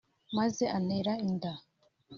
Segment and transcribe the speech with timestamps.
[0.37, 1.51] maze antera inda